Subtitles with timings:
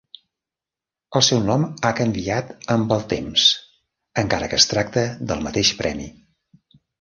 [1.17, 3.43] El seu nom ha canviat amb el temps,
[4.23, 6.11] encara que es tracta del mateix premi.